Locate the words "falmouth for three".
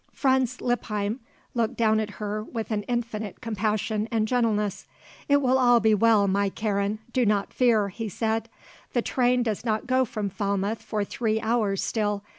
10.31-11.39